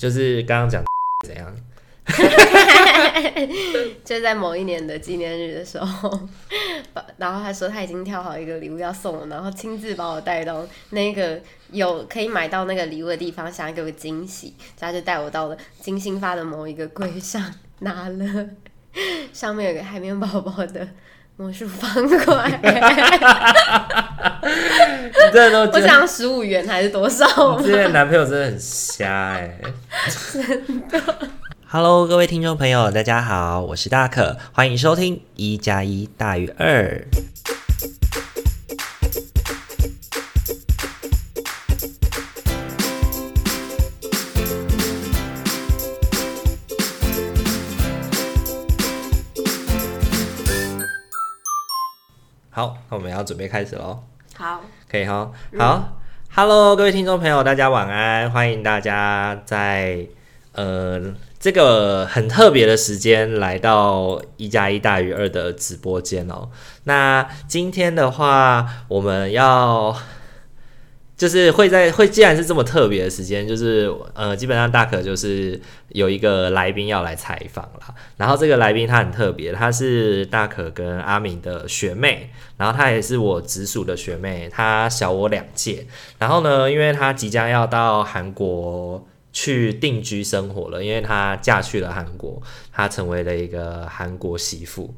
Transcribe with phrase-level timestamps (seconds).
[0.00, 0.82] 就是刚刚讲
[1.28, 1.54] 怎样？
[4.02, 6.28] 就在某一年的纪念日的时候，
[7.18, 11.38] 然后他说他已经挑好一个礼物要送我，然后亲自把我带到那个
[11.70, 18.46] 有可以买到那个礼物的地方，想要给我惊喜，他就带我到了金星发的某一个柜上，拿了
[19.34, 20.88] 上面有个海绵宝宝的
[21.36, 22.50] 魔术方块。
[24.50, 27.58] 你真的都我想十五元还是多少？
[27.58, 29.72] 你之前男朋友真的很瞎哎、欸，
[30.32, 31.00] 真的。
[31.68, 37.06] Hello，各位听众朋友，大家好，我是大可，欢迎收听一加一大于二。
[52.52, 54.02] 好，那我们要准备开始喽。
[54.40, 55.30] 好，可以哈。
[55.58, 55.84] 好、嗯、
[56.34, 60.06] ，Hello，各位听众朋友，大家晚安，欢迎大家在
[60.54, 61.12] 呃。
[61.38, 66.50] 这个很特别的时间来到一加一大于二的直播间哦。
[66.84, 69.96] 那今天的话，我们要
[71.20, 77.94] 就是会在会，既然是这么特别的时间，就是呃，基本上大可就是有一个来宾要来采访了。
[78.16, 85.86] 然后这个来宾他很特别，他是大可跟阿明的学妹，然后他也是我直属的学妹，他小我两届。
[86.18, 89.06] 然后呢，因为他即将要到韩国。
[89.32, 94.92] 去定居生活了，因为她嫁去了韩国，她成为了一个韩国媳妇。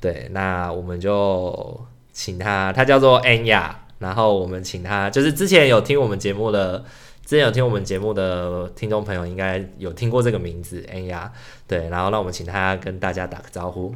[0.00, 3.83] 对，那我们就请她，她叫做安雅。
[4.04, 6.84] 然后我们请他，就是之前有听我们节目的，
[7.24, 11.32] 之前有听我们节目的听众朋友应该有听过这个名字恩雅。
[11.66, 13.94] 对，然后让我们请他跟大家打个招呼。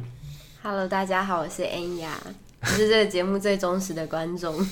[0.63, 2.19] Hello，大家好，我是恩雅，
[2.61, 4.55] 我是这个节目最忠实的观众。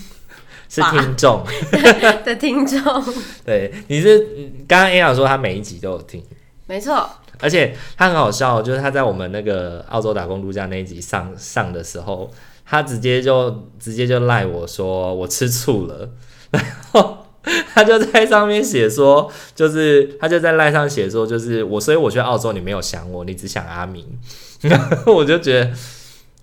[0.68, 1.46] 是听众
[2.26, 2.82] 的听众，
[3.46, 4.20] 对，你是
[4.68, 6.22] 刚刚 A 雅说他每一集都有听，
[6.66, 12.30] 没错，而且他很好笑，就是他在我们那个澳洲打工度假那一集上上的时候，
[12.68, 16.10] 他直接就直接就赖我说我吃醋了，
[16.52, 17.26] 然后
[17.74, 24.06] 他就在上面写说，就是他就在赖上写说，就是我，所以我去澳洲，你没有想我，你只想阿明，
[24.62, 25.72] 然后我就觉得。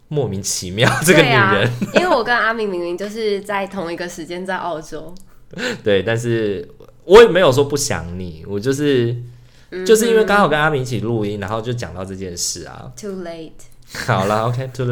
[0.08, 5.12] 莫名其妙，这个女人，啊、因为我跟阿明明明就是在同一个时间在澳洲，
[5.82, 6.68] 对，但是
[7.04, 9.16] 我也没有说不想你，我就是、
[9.70, 12.92] 嗯、就是因为刚好跟阿明一起录音，然后就讲到这件事啊。
[12.94, 13.52] Too late，
[14.06, 14.86] 好了，OK，Too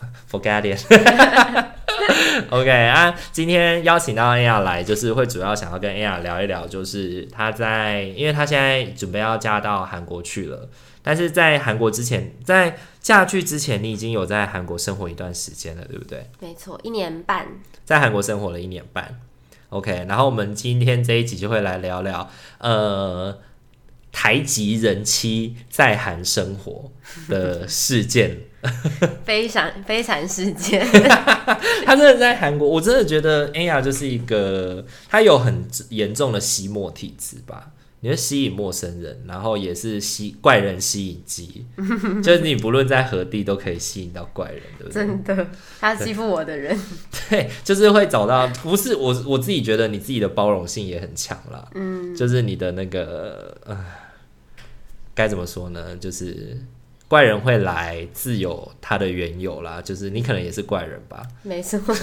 [0.30, 0.84] late，Forget it。
[2.50, 10.68] OK 啊，今天邀请到 Aya 来，就是会主要想要跟 Aya 聊一聊，就是她在，因为她现在准备要嫁到韩国去了。
[11.02, 16.28] 但是在韩国之前，在嫁去之前，你已经有在韩国生活一段时间了，对不对？
[16.40, 17.46] 没错，一年半。
[17.84, 19.20] 在韩国生活了一年半。
[19.70, 22.28] OK，然后我们今天这一集就会来聊聊，
[22.58, 23.38] 呃，
[24.12, 26.90] 台籍人妻在韩生活
[27.28, 28.38] 的事件，
[29.24, 30.86] 悲惨悲惨事件。
[31.84, 37.72] 他真的在韩国，我真的觉得 Aya 就是一个，他有很严重的吸墨体质吧。
[38.00, 41.64] 你会吸引陌生人，然后也是吸怪人吸引机，
[42.22, 44.92] 就是你不论在何地都可以吸引到怪人，对不对？
[44.92, 45.46] 真的，
[45.80, 46.78] 他欺负我的人，
[47.30, 48.46] 对，就是会找到。
[48.62, 51.66] 不是我，我自己觉得你自己的包容性也很强啦。
[51.74, 53.84] 嗯，就是你的那个，呃，
[55.14, 55.96] 该怎么说呢？
[55.96, 56.60] 就是
[57.08, 59.80] 怪人会来，自有他的缘由啦。
[59.82, 61.22] 就是你可能也是怪人吧？
[61.42, 61.80] 没错。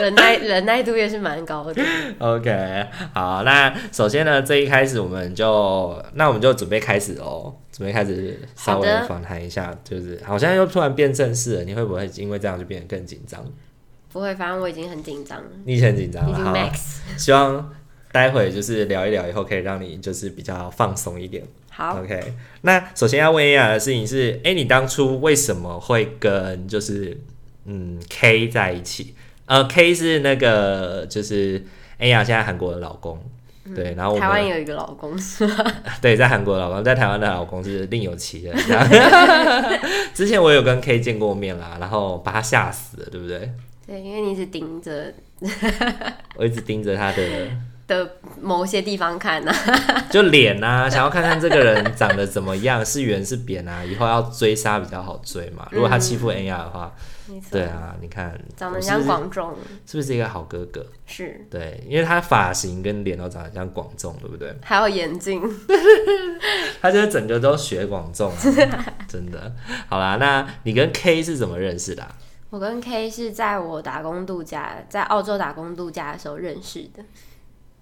[0.00, 1.82] 忍耐 忍耐度也是蛮高的。
[2.18, 13.44] OK，好，那首先呢，这一开始我们就，那我们就准备开始哦，准备开始稍微访谈一下，就是好像又突然变正式了，你会不会因为这样就变得更紧张？
[14.10, 15.50] 不会，反正我已经很紧张了。
[15.64, 16.98] 你已经很紧张了，已经 max。
[17.18, 17.70] 希望
[18.10, 21.44] 待会就是聊一聊以后，可以让你就是比较放松一点。
[21.70, 22.34] 好，OK。
[22.62, 27.18] 那首先要问一下的事情是，哎、欸，你当初为什么会跟就是
[27.64, 29.14] 嗯 K 在一起？
[29.46, 31.64] 呃，K 是那个就是
[31.98, 33.18] 哎呀，现在韩国的老公，
[33.64, 35.64] 嗯、对，然后台湾有一个老公是吗？
[36.02, 38.54] 对，在韩国的老公，在台湾的老公是另有其人。
[40.14, 43.50] 之前我有跟 K 见过面啦，然后把他吓死了，对不对？
[43.86, 45.12] 对，因为你是盯着，
[46.36, 47.22] 我一直盯着他的
[47.90, 55.68] 的某些地方看呢、啊， 就脸啊，想要看看这个人长得怎么样， 是圆是扁啊，以后要追杀比较好追嘛。
[55.72, 56.94] 如果他欺负恩雅的话。
[56.96, 57.10] 嗯
[57.48, 59.54] 对啊，你看长得像广仲，
[59.86, 60.84] 是不是一个好哥哥？
[61.06, 64.52] 是，对，因为他发型跟脸都长得像广仲，对不对？
[64.64, 65.40] 还有眼镜，
[66.82, 68.32] 他就是整个都学广仲，
[69.06, 69.54] 真的。
[69.88, 72.16] 好啦，那你跟 K 是怎么认识的啊？
[72.50, 77.04] 我跟 K 是在我打工度假，在澳洲打工度假的时候认识的。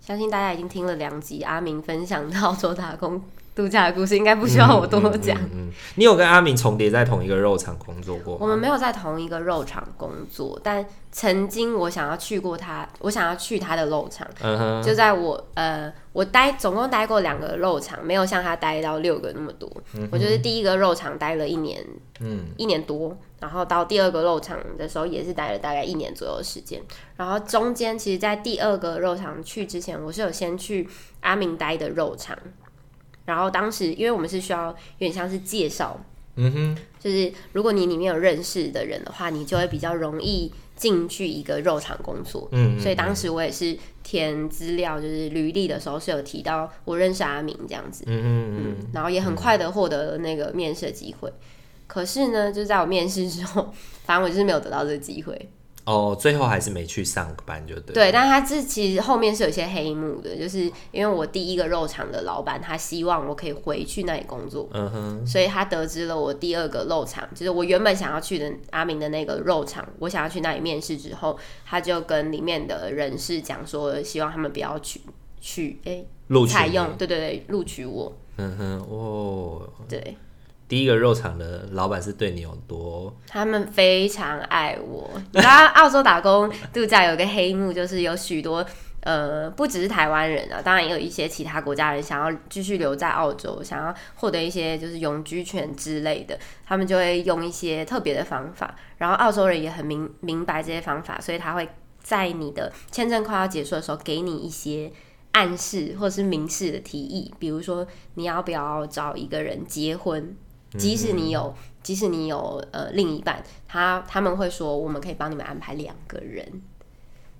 [0.09, 3.21] 相信大家已经听了两集阿明分享澳洲打工
[3.59, 5.37] 度假的故事，应该不需要我多讲。
[5.37, 8.39] 嗯，嗯，嗯，你有跟阿明重叠在同一个肉厂工作过吗？
[8.43, 14.25] 我们没有在同一个肉厂工作，但曾经我想要去过他，我想要去他的肉厂。
[14.41, 19.69] 嗯哼，就在我呃，我待总共待过两个肉厂，没有像他待到六个那么多。
[19.95, 21.85] 嗯、我就是第一个肉厂待了一年，
[22.21, 23.19] 嗯，一年多。
[23.41, 26.81] 然后到第二个肉厂的时候，也是待了大概一年左右的时间。
[27.17, 30.89] 然后中间，其实，在第二个肉厂去之前，我是有先去
[31.21, 32.37] 阿明待的肉厂。
[33.29, 36.01] 然后当时，因为我们是需要有点像是介绍，
[36.37, 42.49] 嗯哼，就是如果你里面有认识的人的话，你就会比较容易进去一个肉厂工作。
[42.53, 48.05] 嗯哼，所以当时我也是填资料，就是履历的时候是有提到我认识阿明这样子。
[48.07, 51.31] 嗯哼嗯，然后也很快的获得了那个面试的机会。
[51.87, 53.71] 可是呢，就在我面试之后，
[54.07, 55.51] 反正我就是没有得到这个机会。
[55.89, 57.95] 哦，最后还是没去上班，就对。
[57.95, 64.69] 对，但是他这其实后面是有些黑幕的，就是因为我第一个肉厂的老板，他希望我可以回去那里工作。
[64.73, 65.27] 嗯哼。
[65.27, 75.01] 所以他得知了我第二个肉厂，就是我原本想要去的阿明的那个肉厂，我想要去那里面试之后，他就跟里面的人事讲说，希望他们不要去
[75.41, 76.05] 去哎，
[76.47, 78.13] 采用，对对对，录取我。
[78.37, 80.17] 嗯哼，哦，对。
[80.69, 83.17] 第一个肉厂的老板是对你有多？
[83.27, 85.11] 他们非常爱我。
[85.33, 88.63] 你知道澳洲打工度假有个黑幕，就是有许多
[89.01, 98.77] 呃，不只是台湾人啊，当然也有一些其他国家人想要继续留在澳洲，想要获得一些就是永居权之类的，他们就会用一些特别的方法。
[98.99, 101.67] 然后澳洲人也很明明白这些方法，所以他会
[102.03, 104.93] 在你的签证快要结束的时候，给你一些
[105.33, 107.87] 暗示或是明示的提议，比如说
[108.17, 110.37] 你要不要找一个人结婚。
[110.77, 116.47] 即使你有，即使你有呃另一半，他他们会说，我们可以帮你们安排两个人，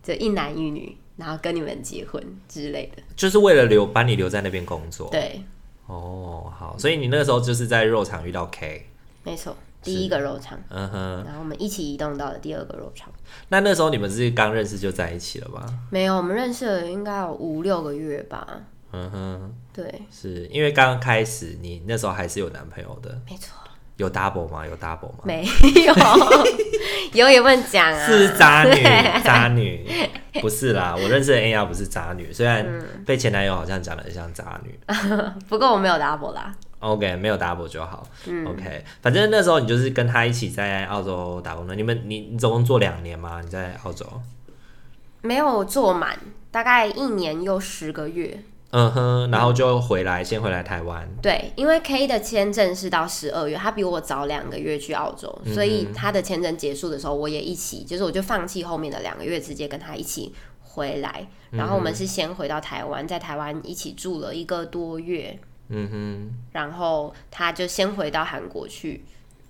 [0.03, 5.11] 就一男一女，然后跟你们结婚之类的，就是为了留把你留在那边工作。
[5.11, 5.43] 对，
[5.87, 8.87] 哦，好，所以你那个时候就是在肉场遇到 K，
[9.25, 13.13] 没错，第一个肉场，嗯哼，然后我们一起移动到了第二个肉场。
[13.49, 15.67] 那那时候你们是刚认识就在一起了吗？
[15.91, 18.63] 没有，我们认识了应该有五六个月吧。
[18.93, 23.55] 嗯哼，对，是因为刚刚开始，你那时候还是有男朋友的，没错。
[23.97, 24.65] 有 double 吗？
[24.65, 25.25] 有 double 吗？
[25.25, 25.45] 没
[25.85, 25.95] 有，
[27.15, 28.07] 有也不能讲啊。
[28.07, 28.81] 是渣女，
[29.25, 29.85] 渣女
[30.41, 30.95] 不是啦。
[30.97, 32.65] 我认识的 Anya 不是渣女，虽然
[33.05, 34.79] 被前男友好像讲的很像渣女。
[35.51, 36.55] 不过我没有 double 啦。
[36.79, 38.07] OK，没有 double 就好。
[38.27, 41.75] 嗯、OK，反正那时候你就是跟他一起在澳洲打工的。
[41.75, 43.41] 你们，你你总共做两年吗？
[43.43, 44.07] 你在澳洲？
[45.23, 46.17] 没有做满，
[46.53, 48.45] 大概一年又十个月。
[48.71, 51.09] 嗯哼，然后就回来，嗯、先回来台湾。
[51.23, 61.27] 对，因为 K 的签证是到十二月，他比我早两个月去澳洲，嗯、所以他的签证结束的时候，我也一起，就是我就放弃后面的两个月，直接跟他一起回来。
[61.51, 65.39] 然后我们是先回到台湾，在台湾一起住了一个多月。
[65.71, 69.03] 嗯哼，然后他就先回到韩国去，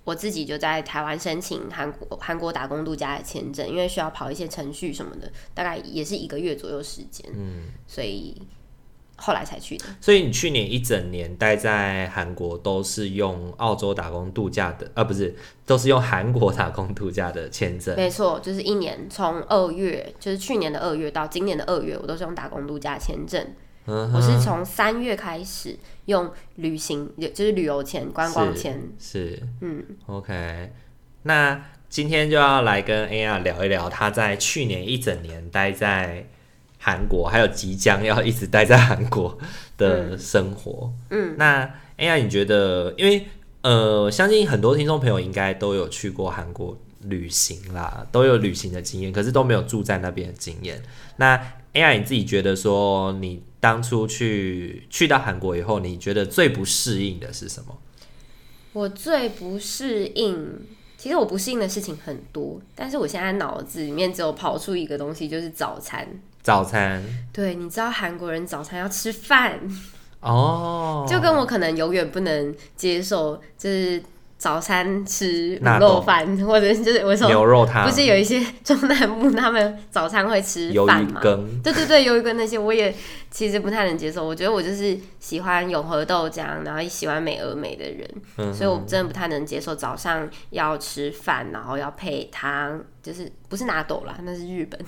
[0.05, 7.29] 我自己就在台湾申请韩国韩国打工度假的签证，因为需要跑一些程序什么的，大概也是一个月左右时间。
[7.35, 8.41] 嗯，所以。
[9.21, 15.35] 后来才去的，所以你去年一整年待在韩国都是用澳洲打工度假的，啊，不是，
[15.67, 17.97] 都是用韩国打工度假的签证。
[17.97, 23.45] 没错，就是一年从二月，就是去年的二月到今年的二月，我都是用打工度假签证。
[23.87, 28.81] 嗯，我是从三月开始用旅行，就是旅游签、观光签。
[29.01, 30.73] 是，嗯，OK。
[31.25, 36.29] 那今天就要来跟 Anya 聊一聊，他在去年一整年待在。
[36.89, 39.39] 韩国还有即将要一直待在韩国
[39.77, 42.95] 的生活，嗯，嗯，那 AI，你觉得？
[42.97, 43.27] 因为
[43.61, 50.83] 呃，相信很多听众朋友应该都有去过韩国旅行啦，都有旅行的经验，可是都没有住在那边的经验。
[51.17, 51.37] 那
[51.75, 57.77] AI，你自己觉得说，你当初去去到韩国以后，你觉得最不适应的是什么？
[58.73, 60.61] 我最不适应，
[60.97, 66.09] 其实我不适应的事情很多，但是我现在脑子里面只有跑出一个东西，就是早餐。
[66.49, 69.61] 早餐，对，你知道韩国人早餐要吃饭
[70.21, 74.03] 哦，就跟我可能永远不能接受，就是
[74.39, 81.21] 早餐吃卤肉饭，或者就是我说牛肉汤，不是有一些中南部他们早餐会吃饭吗？
[81.21, 82.95] 对对对，鱿鱼羹那些我也
[83.31, 84.27] 其实不太能接受。
[84.27, 94.81] 我觉得我就是喜欢永和豆浆，然后也喜欢美而美的人，嗯、所以我真的不太能接受早上要吃饭，然后要配汤，就是不是拿豆啦，那是日本。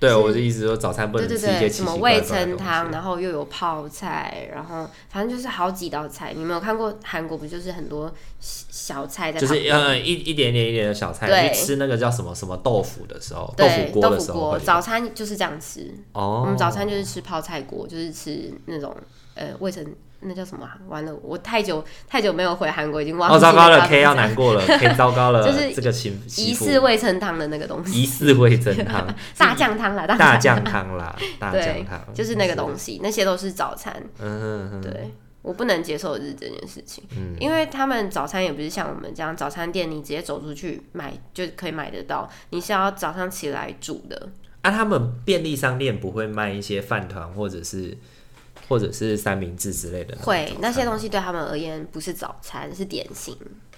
[0.00, 6.32] 对，我的意思说早餐不能吃一些什么味噌汤，然后又有泡菜，然后反正就是好几道菜。
[6.34, 9.38] 你没有看过韩国不就是很多小菜在？
[9.38, 11.26] 就是嗯一一点点一点的小菜。
[11.26, 15.90] 对，吃那个叫什么什么豆腐的时候，豆腐锅的时候，早餐就是这样吃。
[16.12, 18.94] 哦，我们早餐就是吃泡菜锅，就是吃那种
[19.34, 19.86] 呃味噌。
[20.24, 20.76] 那叫什么、啊？
[20.88, 23.36] 完了，我太久太久没有回韩国，已经忘了。
[23.36, 28.02] 哦，糟糕了，K 要难过了， K 糟糕了，就是这个情疑似味噌汤的那个东西。
[28.02, 33.94] 疑似味噌汤， 大酱汤啦，大酱汤啦，大酱汤，就是那个东西，那些都是早餐。
[34.18, 35.10] 嗯哼哼，对，
[35.42, 44.30] 我不能接受的是这件事情，嗯，因为他们早餐也不是像我们这样，早餐店你直接走出去买就可以买得到，你是要早上起来煮的。
[44.62, 47.98] 啊，他们便利商店不会卖一些饭团或者是？
[48.74, 53.36] 或者是三明治之类的，会那些东西对他们而言不是早餐，是点心。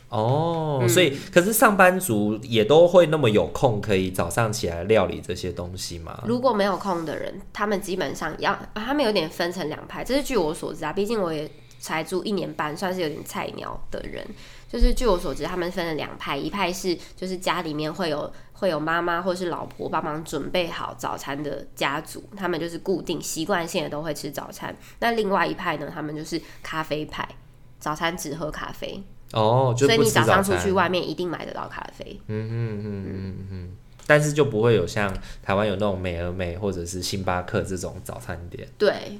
[0.09, 6.25] 哦，嗯、所以可是上班族也都会那么有空，可以早上起来料理这些东西吗？
[6.27, 10.03] 如果没有空的人，他们基本上要，他们有点分成两派。
[10.03, 14.27] 这是据我所知啊，毕竟我也才住一年半，算是有点菜鸟的人。
[14.67, 18.33] 就是据我所知，他们分了两派，一派是就是家里面会有。
[18.59, 24.75] 会有妈妈或是老婆帮忙准备好早餐的家族，他们就是固定习惯性的都会吃早餐。
[25.01, 27.29] 那另外一派呢，他们就是咖啡派，
[27.79, 29.03] 早餐只喝咖啡。
[29.33, 32.19] 哦，所以你早上出去外面一定买得到咖啡。
[32.29, 33.77] 嗯嗯嗯嗯嗯。
[34.07, 38.67] 但是就不会有像台湾有那种美而美或者是星巴克这种早餐店。
[38.79, 39.19] 对。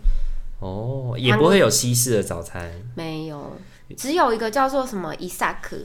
[0.61, 2.71] 哦，也不会有西式的早餐。
[2.95, 3.59] 没有，
[3.97, 5.77] 只有一个叫做什么伊萨克。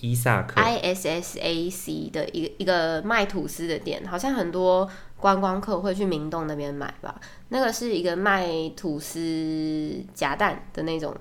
[0.00, 7.20] 伊萨克 I S S A C 的一个一个卖吐司的店，好像很多观光客会去明洞那边买吧。
[7.48, 11.14] 那个是一个卖吐司夹蛋的那种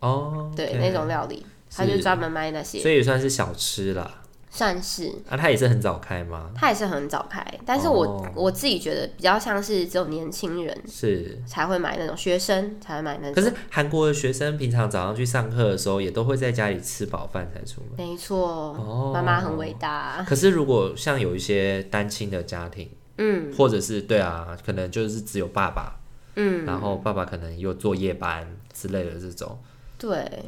[0.00, 4.22] 哦，对，那种料理，他就专门卖那些，所以也算是小吃啦。
[4.54, 6.52] 算是啊，他也是很早开吗？
[6.54, 8.26] 他也是很早开，但是我、oh.
[8.36, 13.34] 我自己觉得比较像是只有年轻人是才会买那种学生才会买那种。
[13.34, 17.90] 可是韩国的学生平常早上去上课的时候，也都会在家里吃饱饭才出门。
[17.98, 20.24] 没错，哦，妈妈很伟大。
[20.24, 25.96] 可是如果像有一些单亲的家庭，嗯，或者是对啊，可能就是只有爸爸，
[26.36, 29.58] 嗯，然后爸爸可能又做夜班之类的这种。
[29.98, 30.44] 对，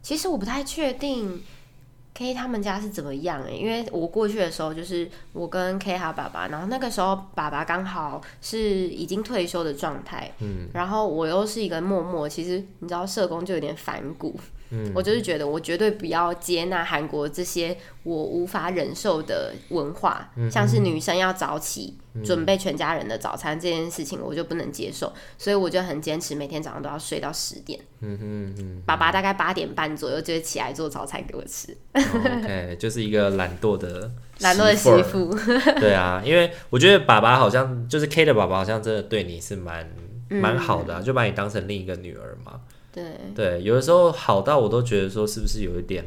[0.00, 1.42] 其实我不太确定。
[2.18, 3.56] K 他们家是怎么样欸？
[3.56, 14.34] 因为我过去的时候，就是我跟 K 他爸爸，然后那个时候爸爸刚好是已经退休的状态，嗯，然后我又是一个默默，其实你知道社工就有点反骨。
[14.70, 27.80] 嗯，我就是觉得，我绝对不要接纳韩国这些我无法忍受的文化，嗯、像是女生要早起、嗯、准备全家人的早餐这件事情，我就不能接受，所以我就很坚持，每天早上都要睡到十点。
[28.00, 31.72] 嗯哼嗯，爸爸大概八点半左右就会起来做早餐给我吃。
[31.94, 32.02] 哦、
[32.38, 34.10] OK， 就是一个懒惰的
[34.40, 35.34] 懒惰的媳妇。
[35.80, 39.90] 对啊，因为我觉得爸爸好像就是 K 的爸爸，好像真的对你是蛮
[40.28, 42.60] 蛮好的、啊，就把你当成另一个女儿嘛。
[43.34, 46.04] 对对，有的时候好到我都觉得说，是不是有一点？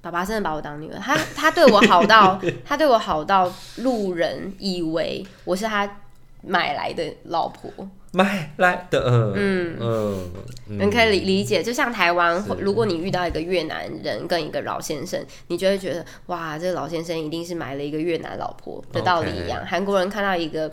[0.00, 6.00] 爸爸真的把我当女儿，他他对我好到 他对我好到路人以为我是他
[6.42, 7.70] 买来的老婆，
[8.12, 9.02] 买来的，
[9.34, 10.30] 嗯嗯
[10.68, 11.62] 嗯，你可以理理解。
[11.62, 19.64] 就像台湾，如果你遇到一个越南人跟一个老先生，你就会觉得哇，这个老先生一定是买了一个越南老婆的道理一样。
[19.64, 20.70] 韩国人看到一个。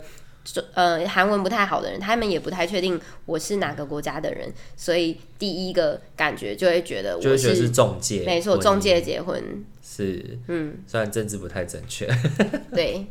[0.74, 12.08] 呃，韩文不太好的人，他们也不太确定我是哪个国家的人，所以第一个感觉就会觉得我是是中介，没错，中介结婚是，嗯，虽然政治不太正确，
[12.74, 13.06] 对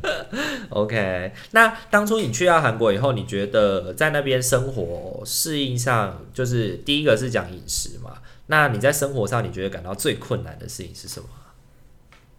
[0.68, 1.32] ，OK。
[1.52, 8.18] 那当初你去到韩国以后，你觉得在那边生活适应上，就是第一个是讲饮食嘛？
[8.48, 11.28] 那你在生活上，你觉得感到最困难的事情是什么？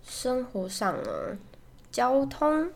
[0.06, 1.38] 生活上啊，
[1.92, 2.70] 交通，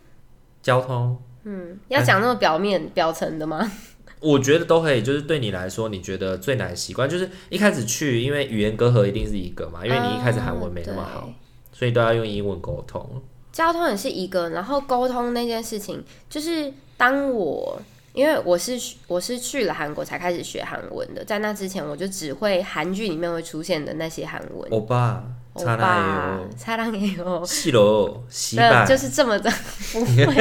[0.64, 1.22] 交通。
[1.50, 3.72] 嗯，要讲那么表面、嗯、表层的吗？
[4.20, 5.02] 我觉得都可以。
[5.02, 11.34] 就是对你来说，你觉得最难习惯，就是一开始去，因为语言隔阂一定是一个嘛，因为你一开始韩文没那么好，嗯、
[11.72, 13.22] 所以都要用英文沟通。
[13.54, 18.78] 交通也是一个，然后沟通那件事情，就是当我因为我是
[19.08, 24.70] 我是去了韩国才开始学韩文的，在那之前我就只会韩剧里面会出现的那些韩文。
[24.72, 25.24] 欧巴。
[25.54, 28.86] 欧巴，擦浪也有，是咯，是吧？
[28.86, 29.50] 就是这么的，
[29.92, 30.36] 不会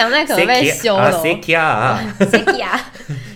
[0.00, 1.22] 讲那可能被羞了。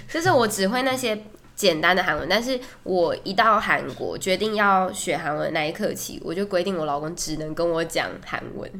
[0.08, 1.18] 就是我只会那些
[1.54, 8.70] 简单的韩文，但是我一到韩国决定要学韩文那一刻起，我就规定我老公只能跟我讲韩文。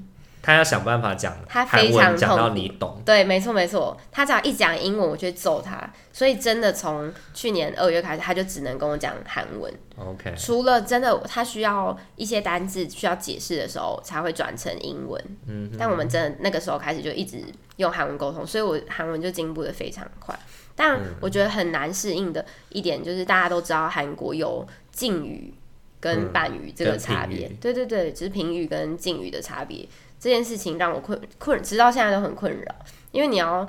[0.44, 3.00] 他要想办法讲他非常讲到你懂。
[3.02, 5.90] 对，没错没错，他只要一讲英文，我就揍他。
[6.12, 9.72] 所以真的从去年二月开始，他就只能跟我讲韩文。
[9.96, 15.18] OK，除了真的他需要一些单字需要解释的时候，才会转成英文。
[15.46, 17.38] 嗯，但我们真的那个时候开始就一直
[17.76, 20.38] 用韩文沟通，所以我韩文就进步的非常快。
[20.76, 25.54] 但我觉得很难适应的一点就是，大家都知道韩国有敬语
[26.00, 27.46] 跟半语这个差别。
[27.46, 29.88] 嗯、对对对，只是平语跟敬语的差别。
[30.24, 32.74] 这件事情让我困困，直到现在都很困扰，
[33.12, 33.68] 因为你要，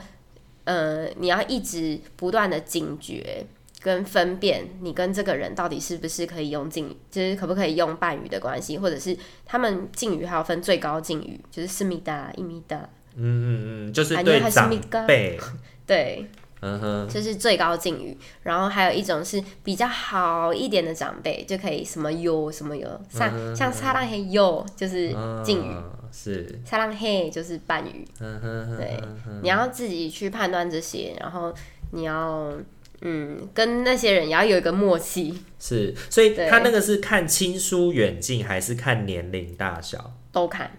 [0.63, 3.45] 呃，你要一直不断的警觉
[3.81, 12.77] 跟分辨，你跟这个人到底是不是可以用敬语，就是可不可以用半语的关系，或者是他们敬语还要分最高敬语，就是思密达、一米达，
[13.17, 14.69] 嗯嗯嗯，就是对长
[15.05, 15.38] 辈，
[15.85, 16.25] 对。
[16.65, 25.75] 嗯哼，这是最高敬语，然后还有一种是比较好一点的长辈就可以什么有什么有，像像撒浪嘿有就是敬语，
[26.12, 26.60] 是。
[26.65, 29.00] 撒浪嘿就是半语，嗯哼，对，
[29.43, 31.53] 你要自己去判断这些，然后
[31.91, 32.51] 你要
[33.01, 40.13] 嗯跟那些人也要有一个默契，是，所以他那个是看亲疏远近还是看年龄大小？
[40.31, 40.72] 都看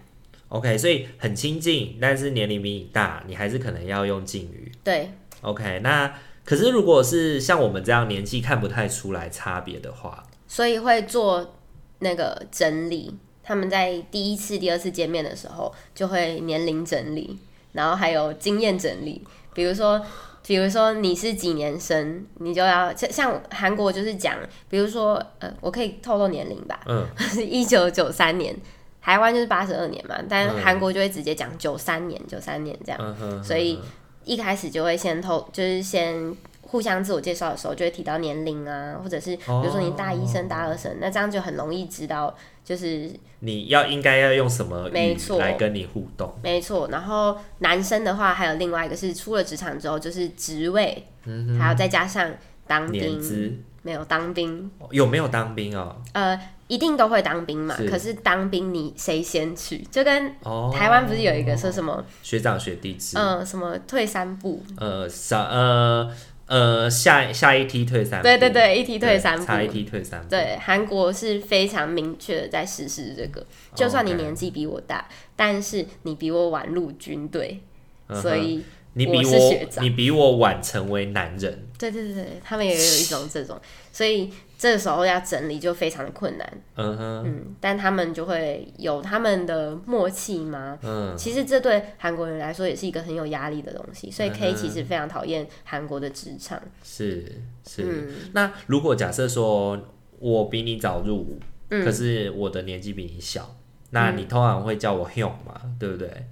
[0.49, 5.09] ，OK，所以很亲近，但是年龄比你大，你还是可能要用敬语，对。
[5.47, 6.13] OK，那
[6.43, 11.55] 可是如果是像我们这样年纪看不太出来差别的话，所以会做
[11.99, 13.17] 那个整理。
[13.43, 17.39] 他们在第一次、第二次见面的时候，就会年龄整理，
[17.71, 19.25] 然后还有经验整理。
[19.53, 20.05] 比如说，
[20.45, 24.35] 比如说你是几年生，你就要像像韩国就是讲，
[24.69, 28.53] 比如说呃，我可以透露年龄吧，嗯，是 一九九三年，
[29.01, 33.79] 台湾就是八十二年嘛，但韩国就会直接讲九三年、九三年这样，所以。
[34.27, 46.31] 一开始就会先透，就是先互相自我介绍的时候，就会提到年龄啊，或者是比如说你大一升大二升，哦、那这样就很容易知道，就是你要应该要用什么语来跟你互动。
[46.43, 52.29] 没错，然后男生的话还有另外一个是出了职场之后就是职位，嗯、还要再加上
[52.67, 55.95] 当兵，没有当兵，有没有当兵哦？
[56.11, 56.37] 呃。
[56.67, 57.75] 一定都会当兵嘛？
[57.77, 59.77] 是，可是当兵你谁先去？
[59.89, 60.35] 就跟
[60.73, 63.17] 台湾不是有一个说什么、哦、学长学弟制？
[63.17, 64.61] 嗯，什么退三步？
[64.77, 66.11] 呃，上呃
[66.47, 68.23] 呃下下一梯退三步。
[68.23, 70.29] 对对对，一梯退三步，差一梯退三步。
[70.29, 73.45] 对，韩国是非常明确的在实施这个。
[73.73, 75.07] 就算你年纪比我大，
[75.37, 77.61] 但是你比我晚入军队，
[78.07, 78.61] 嗯、哼所以
[78.93, 81.65] 你比我，我你比我晚成为男人。
[81.79, 83.57] 对对对，他们也有一种这种，
[83.93, 84.29] 所以。
[84.57, 90.79] 这个时候要整理就非常的困难，嗯哼，嗯，但他们就会有他们的默契吗？
[90.81, 96.59] 嗯，其实这对韩国人来说也是一个很有压力的东西，所以 K 其实非常讨厌韩国的职场。
[96.83, 99.79] 是是，嗯、那如果假设说
[100.17, 103.55] 我比你早入伍，嗯、可是我的年纪比你小，
[103.91, 105.61] 那你通常会叫我 Hyung 嘛？
[105.79, 106.25] 对不对？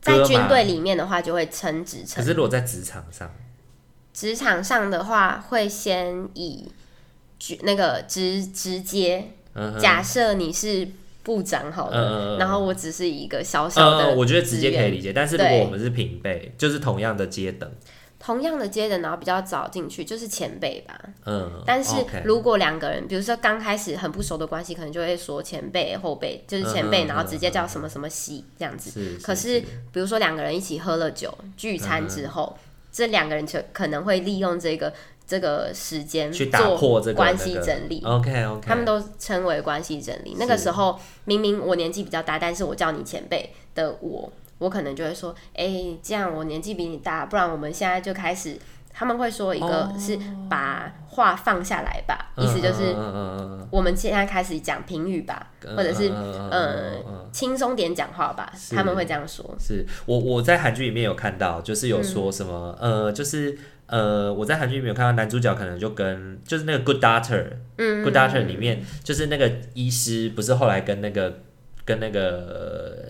[0.00, 2.16] 在军队里面的话就会称职称。
[2.16, 3.30] 可是如果在职场上，
[4.14, 6.72] 职场上的话会先以。
[7.62, 9.32] 那个直直接，
[9.78, 10.88] 假设你是
[11.22, 15.12] 部长好了，嗯、然后我只是一个小小的、嗯，我觉得直接可以理解。
[15.12, 17.70] 但是如果我们是平辈，就是同样的阶等，
[18.18, 20.98] 同样的阶等，然后比较早进去，就是前辈吧。
[21.24, 21.94] 嗯，但是
[22.24, 28.90] 如果两个人，比如说刚开始很不熟的关系，可能就会说前辈后辈，就是前辈，然后直接叫什么什么西这样子。
[28.90, 29.60] 是，可是
[29.92, 34.92] 比如说两个人一起喝了酒聚餐之后，嗯、这两个人就可能会利用这个。
[35.26, 40.36] 这个时间去打破这个关系整理，OK OK，他们都称为关系整理。
[40.38, 48.56] 那个时候明明我年纪比较大，但是我叫你前辈的我，我可能就会说，哎，这样我年纪比你大，不然我们现在就开始。
[48.98, 52.96] 他们会说一个是把话放下来吧，意思就是
[53.70, 56.10] 我们现在开始讲评语吧，或者是
[56.50, 59.44] 嗯轻松点讲话吧，他们会这样说。
[59.60, 63.58] 是我我在韩剧里面有看到，就是有说什么呃，就是。
[63.86, 67.44] 呃，我在韩剧里面有看到男主角可能就跟就是那个 Good Doctor，
[67.76, 71.40] 嗯，Good Doctor 里面就是那个医师，不是后来跟那个
[71.84, 73.04] 跟那个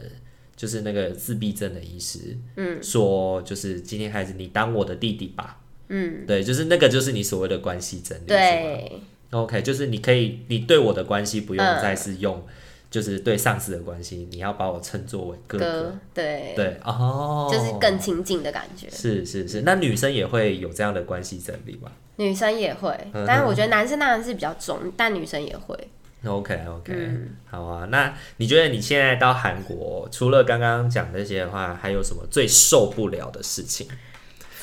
[0.55, 12.47] 就是那个自闭症的医师，嗯，说就是今天开始你当我的弟弟吧，嗯，对，就是那个就是你所谓的关系整理，对，OK，就是你可以你对我的关系不用再是用。
[12.91, 18.89] 就是对上司的关系，你要把我称作为哥哥，对对哦，就是更亲近的感觉。
[18.91, 21.91] 是是是，那女生也会有这样的关系整理吗？
[22.17, 22.97] 女生也会，
[23.27, 25.77] 但是我觉得男生当然是比较重，但女生也会。
[26.25, 27.87] OK OK，嗯，好啊。
[27.91, 33.87] 那你觉得你现在到韩国，除了刚刚讲这些的话，还有什么最受不了的事情？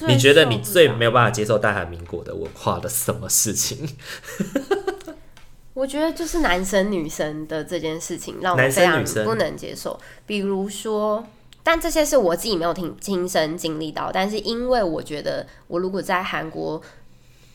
[0.07, 3.87] 你觉得你最没有办法接受大韩民国的文化的什么事情？
[5.73, 9.99] 我觉得就是男生女生的这件事情让我非常不能接受。
[10.27, 11.25] 比如说，
[11.63, 16.79] 但这些是我自己没有听亲身经历到，但是因为我觉得我如果在韩国，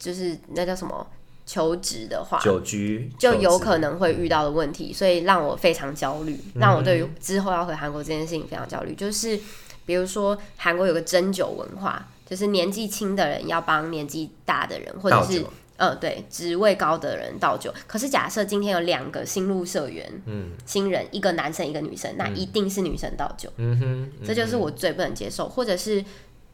[0.00, 1.06] 就是那叫什么
[1.46, 8.96] 求职的话，久居就有可能会遇到的问题，所以让我非常焦虑，让我对于之后要回韩国这件事情非常焦虑。
[8.96, 9.38] 就是
[9.86, 15.44] 比如说韩国有个针灸文化，就是年纪轻的人要帮年纪大的人，或者是。
[15.78, 17.72] 嗯，对，职位高的人倒酒。
[17.86, 23.48] 可是假设今天有两个新入社员，嗯，新人，一个男生，一个女生，那一定是女生倒酒。
[23.56, 25.48] 嗯哼，嗯，这就是我最不能接受。
[25.48, 26.04] 或者是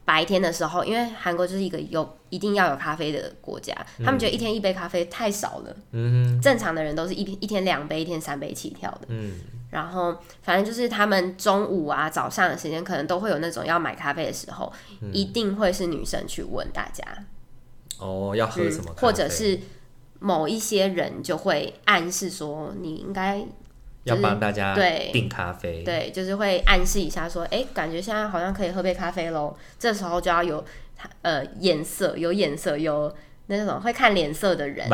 [0.05, 5.77] 白天的时候，因为韩国就是一个有一定要有咖啡的国家，他们觉得一天一杯咖啡太少了。
[5.93, 9.07] 嗯哼，正常的人都是一一天两杯，一天三杯起跳的。
[9.09, 14.71] 嗯，然后反正就是他们中午啊、早上的时间，可能都会有那种要买咖啡的时候，
[15.13, 17.03] 一定会是女生去问大家。
[18.05, 18.97] 哦，要喝什么、嗯？
[18.97, 19.59] 或者是
[20.19, 23.51] 某一些人就会暗示说，你应该、就是、
[24.05, 29.57] 要帮大家对订咖啡对，对，就是会暗示一下说，哎、欸，感觉现在好像可以喝杯咖啡喽。
[29.79, 30.65] 这时候就要有
[31.23, 33.15] 呃颜色，有眼色，有
[33.47, 34.89] 那种会看脸色的人，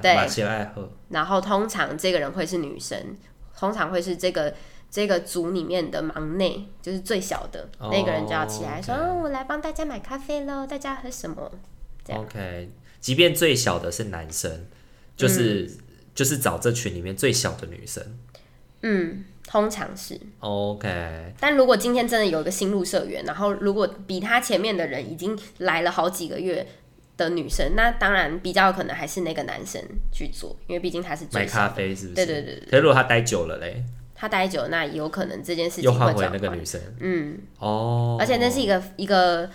[0.00, 0.12] 对，
[0.46, 0.90] 爱喝。
[1.10, 3.16] 然后通常这个人会是女生，
[3.56, 4.52] 通常会是这个
[4.90, 11.50] 这个组里面的忙内，就是最小的、哦、那个人就要起来说，okay 哦、我来帮大家买咖啡喽，大家喝什么
[12.08, 12.68] ？OK，
[13.00, 14.66] 即便最小的是男生，
[15.16, 15.78] 就是、嗯、
[16.14, 18.02] 就是找这群里面最小的女生。
[18.82, 21.32] 嗯，通常是 OK。
[21.40, 26.66] 但如果今天真的有一个新入社员，然后如果比他前面的人已经来了好几个月
[27.16, 32.14] 的女生，那当然比较有可能还是那个男生去做，因为毕竟他是最买咖啡，是不是？
[32.14, 32.70] 对对对，对。
[32.70, 33.82] 可是如果他待久了嘞，
[34.14, 36.80] 他待久了，那有可能这件事情又换回那个女生。
[37.00, 39.50] 嗯，哦，而且那是一个一个。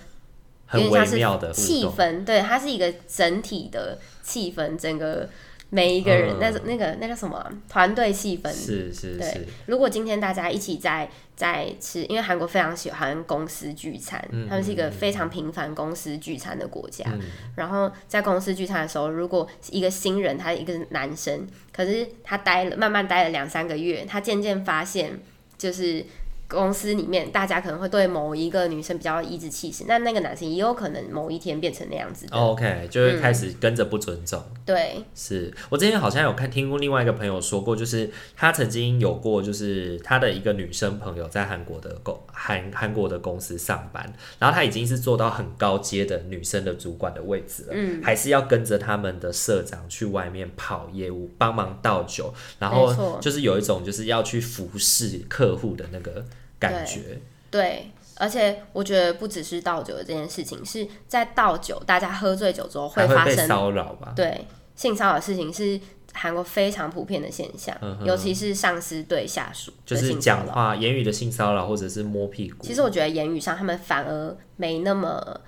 [0.72, 5.28] 很微妙的气氛，对，它是一个整体的气氛，整个
[5.72, 9.18] 每一个人，那、嗯、那个那个什么团队气氛，是是是。
[9.18, 17.04] 对，如果今天大家一起在在吃，因为韩国非常喜欢公司聚餐，嗯、他们是一个非常频繁公司聚餐的国家。
[17.14, 17.22] 嗯、
[17.56, 25.20] 然后在公司聚餐的时候，如果一个新人，他一个男生，可是他待了慢慢待了两三个月，他渐渐发现
[25.58, 26.06] 就是。
[26.50, 32.36] 公司里面，大家可能会对某一个女生比较颐指气使，那那个男生也有可能某一天变成那样子的。
[32.36, 34.40] OK，就会开始跟着不尊重。
[34.40, 56.26] 嗯、对，是我之前好像有看听过另外一个朋友说过，就是他曾经有过，就是他的一个女生朋友在韩国的公韩韩国的公司上班，然后他已经是做到很高阶的女生的主管的位置了，嗯，还是要跟着他们的社长去外面跑业务，帮忙倒酒，然后就是有一种就是要去服侍客户的那个。
[56.60, 57.20] 感觉
[57.50, 64.14] 对，对，而且我觉得不只是倒酒的这件事情，是在倒酒，大家喝醉酒之后会发生骚扰吧？
[64.16, 64.46] 对，
[64.76, 65.80] 性骚扰的事情是
[66.14, 72.58] 韩国非常普遍的现象，嗯、尤其是上司对下属，就是讲话言语的性骚扰，或者是摸屁股。
[72.62, 75.42] 其实我觉得言语上他们反而没那么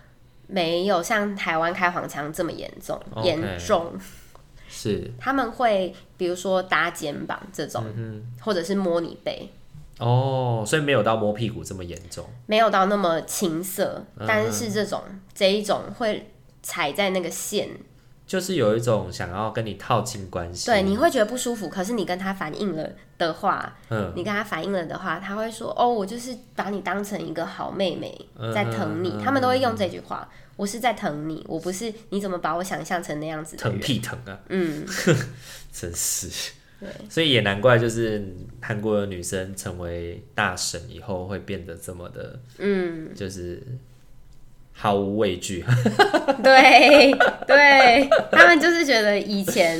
[0.48, 3.94] 没有像台湾开黄腔这么严重，严、重
[4.70, 9.52] 是他们会比如说搭肩膀这种，嗯、或者是摸你背。
[10.02, 16.32] 哦，所以没有到摸屁股这么严重，没有到那么情色，嗯、但是这种这一种会
[16.64, 17.70] 踩在那个线，
[18.26, 28.18] 就是有一种想要跟你套近关系，对，你会觉得不舒服，可是你跟他反映了的话，嗯，你跟他反映了的话，他会说，哦，我就是把你当成一个好妹妹
[28.54, 34.84] 在疼你，嗯、他们都会用这句话，我是在疼你，我不是你怎么把我想象成那样子的，疼屁疼啊，嗯，
[35.72, 36.54] 真是。
[37.10, 38.24] 所以也难怪，就是
[38.62, 43.62] 韩国的女生成为大神以后会变得这么的，嗯，就是
[44.74, 45.64] 毫无畏惧。
[46.44, 47.12] 对，
[47.48, 49.80] 对他们就是觉得以前。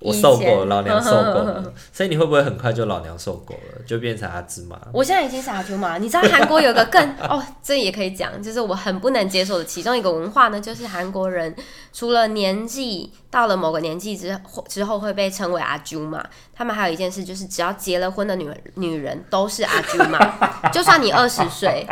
[0.00, 4.78] 我受够了，老娘受够了， 所以你会不会很快就老娘受够了，就变成阿芝麻？
[4.92, 5.98] 我现在已经是阿朱玛。
[5.98, 11.54] 你知道韩国有个更 哦，这也可以讲，就是我很不能接受的其中一个文化呢，就是韩国人
[11.92, 20.18] 除了年纪到了某个年纪之后之后会被称为阿朱玛，他们还有一件事就是只要结了婚的女女人都是阿朱玛，
[20.72, 21.86] 就算你二十岁，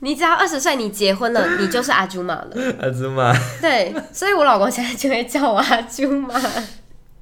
[0.00, 2.56] 你只要二十岁你结婚了，你就是阿朱玛了。
[2.80, 6.34] 阿朱玛，对，所以我老公现在就会叫我阿朱玛。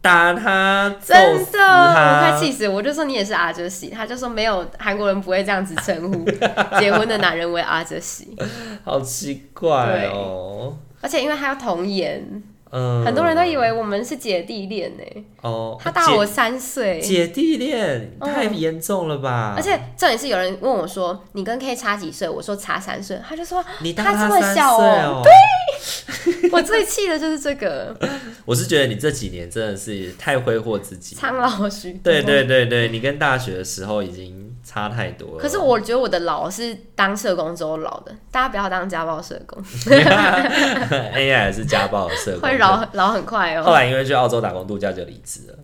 [0.03, 1.17] 打他，真
[1.53, 2.69] 的，我快气死！
[2.69, 6.25] 我就说你也是阿哲喜，他就说没有，韩国人不会这样子称呼
[6.81, 8.37] 结婚的男人为阿哲喜，
[8.85, 10.77] 好奇怪哦。
[11.01, 15.05] 而且因为他要童颜嗯，很多人都以为我们是姐弟恋呢。
[15.43, 19.53] 哦，他大我三岁，姐弟恋太严重了吧？
[19.55, 27.95] 而且这也是有人问我说：“你跟 K 差几岁？”我说：“差三岁。”他就说：“你他这么小哦。”对，我最气的就是这个。
[28.45, 32.01] 我是觉得你这几年真的是太挥霍自己，苍老许多。
[32.05, 34.51] 对对对对，你跟大学的时候已经。
[34.65, 35.39] 差太多了。
[35.41, 39.61] 可是我觉得我的老是当社工之后老的，大家不要当家暴社工。
[39.91, 43.65] AI 是家暴的社工，会老老很快哦。
[43.65, 45.59] 后来因为去澳洲打工度假就离职了。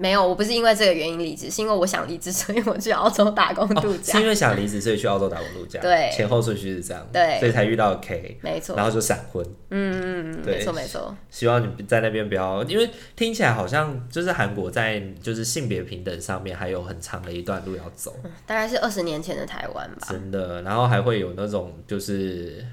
[0.00, 4.12] 没有，我不是因为这个原因离职，是因为我想离职， 所以我去澳洲打工度假。
[4.12, 5.80] 哦、是因为想离职，所以去澳洲打工度假。
[5.80, 7.04] 对，前后顺序是这样。
[7.12, 8.38] 对，所以才遇到 K。
[8.40, 8.76] 没错。
[8.76, 9.44] 然后就闪婚。
[9.70, 11.12] 嗯嗯嗯，没错没错。
[11.28, 18.14] 希望你在那边不要，因为听起来好像就是韩国在就是性别平等上面还有很长的一段路要走。
[18.22, 20.06] 嗯、大概是二十年前的台湾吧。
[20.08, 22.64] 真的，然后还会有那种就是，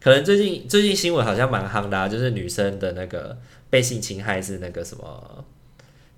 [0.00, 3.36] 可能最近最近新闻好像蛮夯的、啊，就是女生的那个
[3.68, 5.44] 被性侵害是那个什么。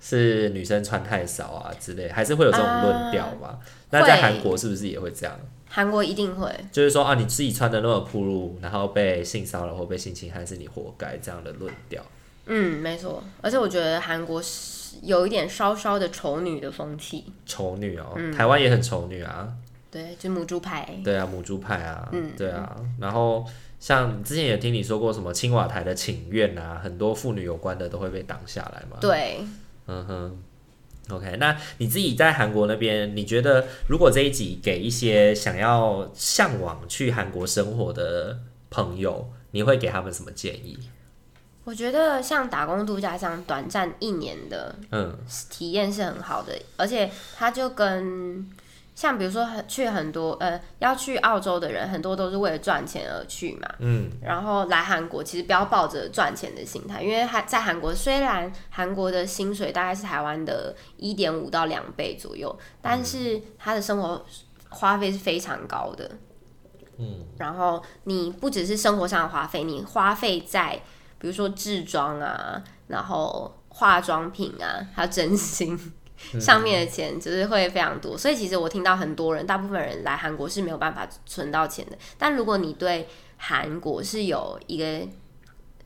[0.00, 3.58] 是女生穿太少啊之类，还是会有这种论调吗？
[3.90, 5.38] 那在韩国是不是也会这样？
[5.70, 12.02] 韩国一定会，就是说啊，你自己穿的那么暴露，然后被性骚扰或被性侵害，是你活该这样的论调。
[12.46, 13.22] 嗯，没错。
[13.42, 17.26] 而且我觉得韩国是有一点稍稍的丑女的风气。
[17.44, 19.52] 丑女哦，嗯、台湾也很丑女啊。
[19.90, 20.88] 对，就母猪派。
[21.04, 22.08] 对啊，母猪派啊。
[22.12, 22.74] 嗯，对啊。
[22.98, 23.44] 然后
[23.78, 28.96] 像之前也听你说过什么青瓦台的请愿啊，很多妇女有关的都会被挡下来嘛。
[29.02, 29.40] 对。
[29.88, 30.38] 嗯哼
[31.11, 38.38] ，OK，那你自己在韩国那边，你觉得如果这一集给一些想要向往去韩国生活的
[38.70, 40.79] 朋友，你会给他们什么建议？
[41.64, 45.18] 我觉得像打工度假这样短暂一年的，嗯，
[45.51, 48.48] 体验是很好的，嗯、而且它就跟。
[48.98, 53.68] 像比如说去很多呃要去澳洲的人，很多都是为了赚钱而去嘛。
[53.78, 54.11] 嗯。
[54.20, 64.26] 然后来韩国，其实不要抱着赚钱的心态，因为还在韩国，虽然韩国的薪水大概是台湾的一点五到两倍左右，但是他的生活
[64.68, 66.11] 花费是非常高的。
[66.96, 67.24] 嗯。
[67.37, 70.72] 然后你不只是生活上的花费，你花费在
[71.20, 75.78] 比如说置装啊，然后化妆品啊，还有真心。
[76.40, 81.98] 上面的钱就是会非常多，所以其实我听到很多人，大部分人来韩国是没有办法存到钱的。
[82.16, 85.07] 但如果你对韩国是有一个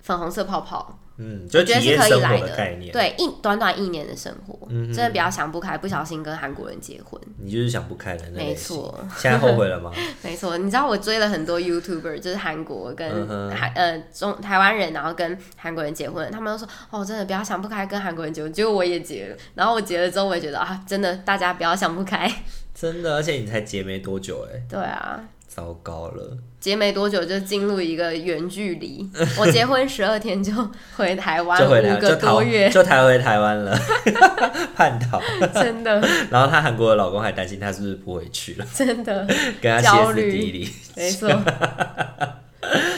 [0.00, 0.98] 粉红色泡泡。
[1.18, 2.90] 嗯，觉得是可以来的。
[2.92, 7.20] 对，一短短一年的生活，嗯、真的比较想不开，不小心跟韩国人结婚。
[7.38, 8.98] 你就是想不开的那没错。
[9.16, 9.92] 现在后悔了吗？
[10.22, 13.08] 没错，你知道我追了很多 YouTuber，就是韩国跟
[13.54, 18.52] 韩、嗯、呃中台湾人，然后跟韩国人结婚，他们都说哦，真的不要想不开跟韩国人结婚。
[18.52, 22.30] 结果我也结了，然后我结了之后，我也觉得啊，真的大家不要想不开。
[22.74, 24.62] 真的，而且你才结没多久哎。
[24.68, 25.22] 对啊。
[25.54, 29.06] 糟糕了，结没多久就进入一个远距离。
[29.38, 30.50] 我结婚十二天就
[30.96, 33.78] 回台湾，就回台五个多月就逃回台湾了，
[34.74, 35.20] 叛逃。
[35.52, 36.00] 真的。
[36.30, 39.26] 然后她韩国的老公还担心她是不是不回去了，真的
[39.60, 40.70] 跟她歇斯底里。
[40.96, 41.28] 没错。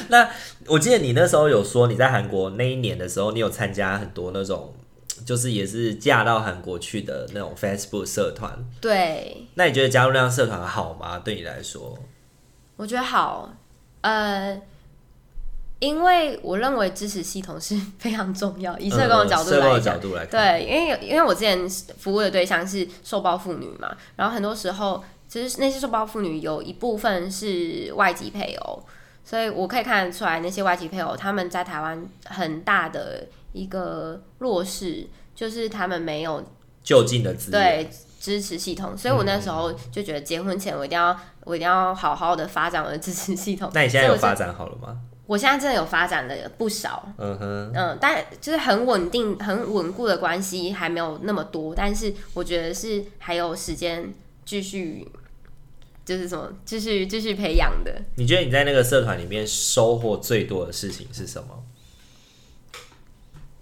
[0.09, 0.29] 那
[0.67, 4.73] 我记得你那时候有说你在韩国那一年的时候，你有参加很多那种。
[5.25, 9.47] 就是也是嫁到韩国去的那种 Facebook 社团，对。
[9.55, 11.19] 那你觉得加入那样社团好吗？
[11.25, 11.97] 对你来说？
[12.77, 13.53] 我觉得好，
[14.01, 14.61] 呃，
[15.79, 18.79] 因为我认为支持系统是非常重要。
[18.79, 28.83] 以社工的角度来讲，对，因为因为我之前服务的对象是受暴妇女嘛，然后很多时候其实那些受暴妇女有一部分是外籍配偶，
[29.25, 33.27] 所以我可以看得出来那些外籍配偶他们在台湾很大的。
[33.55, 36.43] 一个弱势，就是他们没有
[36.83, 37.91] 就近的资源，对
[38.25, 43.71] 支持系统，所以我那时候就觉得结婚前我一定要，我一定要好好的发展我的支持系统。
[43.75, 44.99] 那你现在有发展好了吗？
[45.27, 54.15] 我现在真的有发展了不少，嗯哼，嗯，但就是很稳定、很稳固的关系还没有那么多，但是我觉得是还有时间
[54.47, 55.07] 继续，
[56.03, 57.95] 就是什么继续继续培养的。
[58.17, 61.63] 你觉得你在那个社团里面收获最多的事情是什么？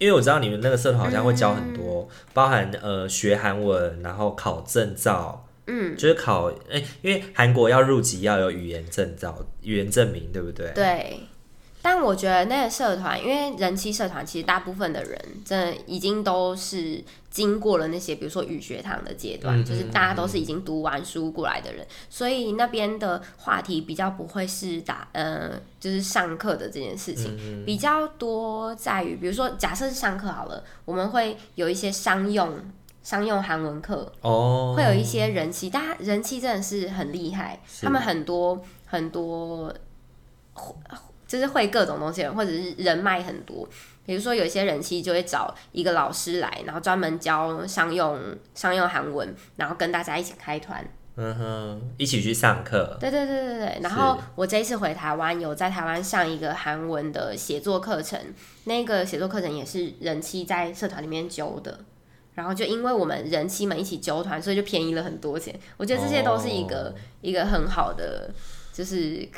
[0.02, 10.72] 因为我知道你们那个社团好像会教很多，嗯、包含呃学韩文，然后考证照，嗯，就是考哎、欸，因为韩国要入籍要有语言证照、语言证明，对不对？
[10.74, 11.20] 对。
[11.82, 32.54] 但我觉得那个社团，因为人气社团，其实大部分的人真的已经都是经过了那些，比如说语学堂的阶段，嗯、就是大家都是已经读完书过来的人，所以那边的话题比较不会是打，呃，就是上课的这件事情，嗯、比较多在于，比如说假设是上课好了，我们会有一些商用
[33.02, 39.74] 商用韩文课，哦，会有一些人气，大家人气真的是很厉害，他们很多很多。
[41.32, 43.66] 就是会各种东西，或者是人脉很多，
[44.04, 48.20] 比如说有些人妻就会找一个老师来，然后专门教商用
[48.54, 50.86] 商用韩文，然后跟大家一起开团。
[51.16, 52.98] 嗯哼，一起去上课。
[53.00, 53.78] 对对对对对。
[53.82, 58.20] 然后我这一次回台湾，有在台湾上一个韩文的写作课程，
[58.64, 61.78] 那个写作课程也是人气在社团里面揪的。
[62.34, 65.58] 然后就因为我们人气们一起揪团，所以就便宜了很多钱。
[65.78, 68.30] 我觉得这些都是一个、哦、一个很好的，
[68.72, 69.28] 就是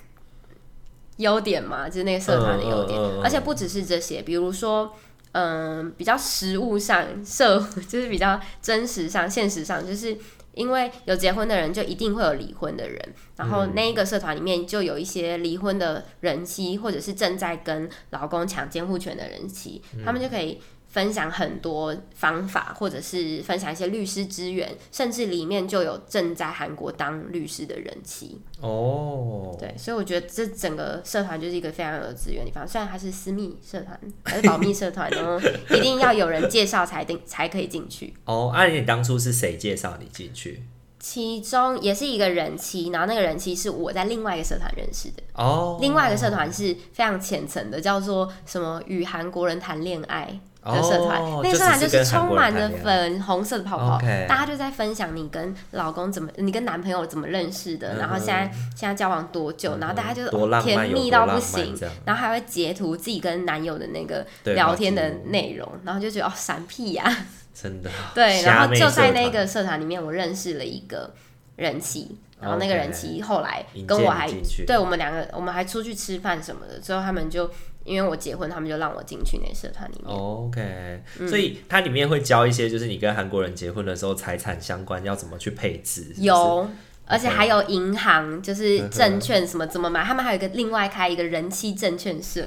[1.16, 2.98] 优点嘛，就是那个社团的优点。
[3.22, 4.92] 而且不只是这些，比如说，
[5.33, 10.16] 嗯，比较实物上社， 就是比较真实上、现实上，就是。
[10.55, 13.14] 因为有结婚的人，就一定会有离婚的人。
[13.35, 20.61] 然后那一个社团里面就有一些离婚的人妻，或者是正在跟老公抢监护权的人妻，他们就可以
[20.94, 28.40] 分享很多方法，或者是分享一些律师资源，甚至里面就有正在韩国当律师的人妻。
[28.61, 32.66] 哦，对，所以我觉得这整个社团就是一个非常有资源的地方。
[32.66, 35.40] 虽然它是私密社团，还是保密社团呢，
[35.76, 38.14] 一定要有人介绍才定才可以进去。
[38.26, 40.62] 哦，那、啊、你当初是谁介绍你进去？
[41.00, 45.22] 其中也是一个人妻，然后那个人妻是我在另外一个社团认识的。
[45.35, 50.38] 哦，另外一个社团是非常浅层的，叫做什么与韩国人谈恋爱。
[50.72, 71.12] 的社团，哦、那个社团就是充满着粉红色的泡泡，大家就在分享你跟老公怎么，你跟男朋友怎么认识的，嗯、然后现在现在交往多久，嗯、然后大家就甜蜜到不行，然后还会截图自己跟男友的那个聊天的内容，然后就觉得哦，闪屁呀、啊，真的， 对，然后就在那个社团里面，我认识了一个
[71.57, 74.31] 人妻，然后那个人妻后来跟我还，
[74.66, 77.50] 对我们两个，我们还出去吃饭什么的，之后他们就。
[77.85, 80.16] 因为我结婚，他们就让我进去那社团里面。
[80.16, 86.23] OK，、嗯、所以它里面会教一些，就是你跟韩国人结婚的时候财产相关要怎么去配置是是？
[86.23, 86.68] 有，
[87.07, 92.40] 而且还有银行，就是证券什么怎么买，他们还有一个另外开一个人气证券社。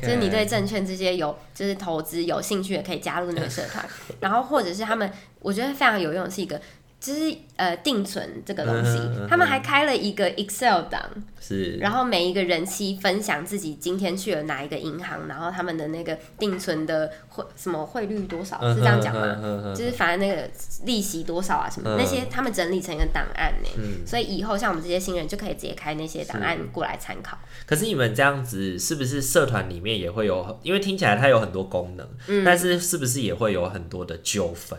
[0.00, 3.84] 就是你对证券这些有就是投资有兴趣，也可以加入那个社团。
[4.20, 6.60] 然后或者是他们，我觉得非常有用的是一个。
[7.02, 11.02] 就是呃定存这个东西，嗯嗯、他们还开了一个 Excel 档，
[11.40, 19.74] 是，然后每一个人期分享自己今天去了哪一个银行，然后他们的那个定存的汇什么汇率多少，嗯、是这样讲吗？
[19.76, 20.48] 就是反正那个
[20.84, 27.36] 利息多少啊什么、嗯、那些，他们整理成一个档案呢，嗯、所以以后像我们这些新人就可以直接开那些档案过来参考。
[27.66, 30.60] 可是你们这样子是不是社团里面也会有？
[30.62, 34.78] 因为听起来它有很多功能，嗯、但是是不是也会有很多的纠纷？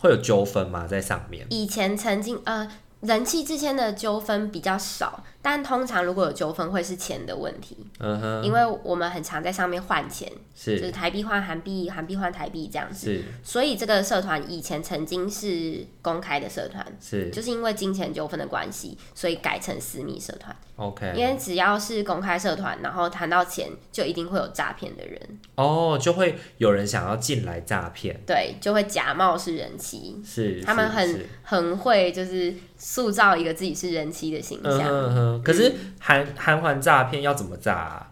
[0.00, 0.86] 会有纠纷吗？
[0.86, 1.46] 在上面？
[1.50, 2.66] 以前曾经呃，
[3.00, 5.24] 人气之间的纠纷比较少。
[5.42, 7.74] 但通常如果有纠纷，会是钱的问题。
[7.98, 13.06] 嗯哼，因为我们很常在上面换钱，是就是台币换韩币，韩币换台币这样子。
[13.06, 20.54] 是，所以这个社团以前曾经是公开的社团，是就是因为金钱纠纷的关系，所以改成私密社团。
[20.76, 25.18] OK，因为只要是公开社团，然后谈到钱，就一定会有诈骗的人。
[25.54, 28.20] 哦，就会有人想要进来诈骗。
[28.26, 30.20] 对，就会假冒是人妻。
[30.22, 34.80] 是，他们很很会，就是塑造一个自己是人妻的形象。
[34.80, 35.42] 嗯嗯。
[35.44, 38.06] 可是韩韩环诈骗要怎么诈啊？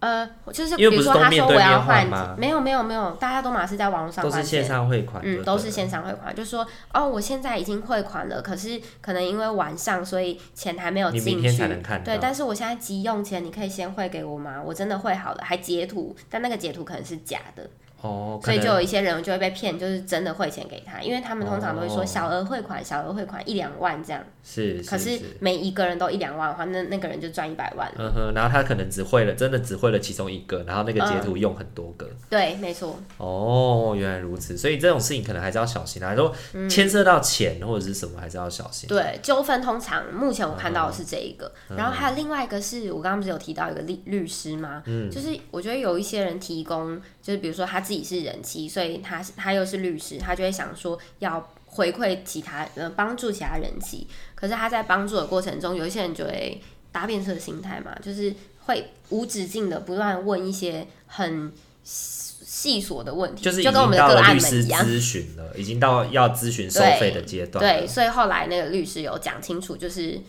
[0.00, 2.04] 呃，就是比如说他说我要换，
[2.36, 11.56] 没有没有没有，大家都马是在网络上，都是线上汇款，嗯，都是线上汇款，就说哦，我现在已经汇款了，可是可能因为晚上，所以钱还没有进去。
[12.04, 14.60] 对，但是我现在急用钱，你可以先汇给我吗？
[14.60, 17.70] 我真的汇好了，还截图，但那个截图可能是假的。
[18.02, 24.22] 哦，所以就有一些人就会被骗，就是真的汇钱给他，因为他们通常都会说小额汇款，小额汇款一两万这样。
[24.44, 27.88] 是，可是每一个人都一两万的话，那那个人就赚一百万。
[27.96, 32.10] 嗯哼，然后他可能只汇了，真的只汇了其中一个，然后那个截图用很多个。
[32.28, 32.98] 对，没错。
[33.18, 36.34] 哦，原来如此，所以这种事情可能还是要小心啊，说
[36.68, 38.88] 牵涉到钱或者是什么，还是要小心。
[38.88, 44.82] 对，纠纷通常目前我看到的是这一个，然后还有另外一个是我刚刚不是有提到一个律律师吗？
[44.86, 56.60] 嗯，就是我觉得有一些人提供，就是比如说他自己是人妻，所以他他又是律师，他就会想说要回馈其他呃帮助其他人妻，可是他在帮助的过程中，有一些人就会
[56.92, 58.32] 搭便车的心态嘛，就是
[58.66, 61.52] 会无止境的不断问一些很
[61.82, 67.60] 细琐的问题，就是就跟我们的个案们一样，咨询了，已经到要咨询收费的阶段。
[67.60, 70.20] 对，所以后来那个律师有讲清楚，就是。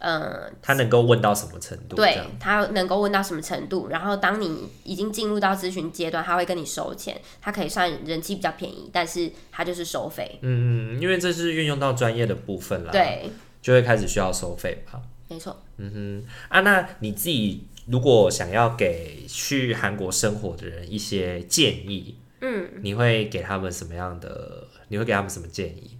[0.00, 1.96] 嗯，他能够问到什么程度？
[1.96, 3.88] 对，他能够问到什么程度？
[3.88, 10.38] 然后当你已经进入到咨询阶段，他会跟你收钱，他可以算人气比较便宜，但是他就是收费。
[10.40, 15.02] 嗯嗯，因为这是运用到专业的部分啦，对，就会开始需要收费吧？
[15.28, 15.62] 没错。
[15.76, 24.66] 嗯哼，啊，那你自己如果想要给去韩国生活的人一些建议，嗯，你会给他们什么样的？
[24.88, 25.98] 你会给他们什么建议？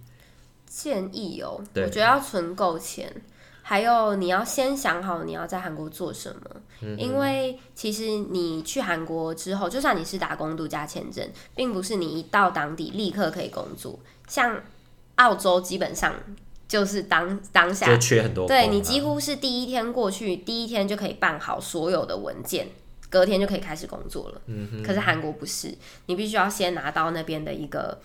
[0.65, 3.13] 建议哦，对我觉得要存够钱。
[3.71, 13.97] 还有你要先想好你要在韩国做什么，嗯、因为其实你去韩国之后，就算你是打工度假签证，并不是你一到当地立刻可以工作。
[14.27, 14.61] 像
[15.15, 16.13] 澳洲基本上
[16.67, 22.67] 就是当当下就缺很多，对你几乎是第一天过去，第一天就可以办好所有的文件，
[23.09, 24.41] 隔天就可以开始工作了。
[24.85, 25.73] 可是韩国不是，
[26.07, 28.01] 你必须要先拿到那边的一个。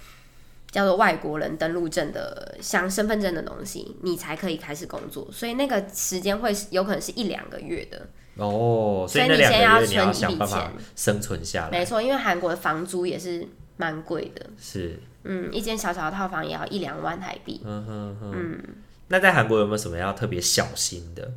[0.70, 5.26] 叫做外国人登录证的，像身份证的东西，你才可以开始工作。
[5.32, 8.06] 所以那个时间会有可能是一两个月的
[8.36, 9.06] 哦。
[9.08, 11.70] 所以你先要存一笔钱，生存下来。
[11.70, 13.46] 没错，因为韩国的房租也是
[13.76, 14.46] 蛮贵的。
[14.58, 17.62] 是，嗯，一间小小的套房也要一两万台币。
[17.64, 18.32] 嗯哼哼。
[18.34, 18.62] 嗯，
[19.08, 21.32] 那在韩国有没有什么要特别小心的？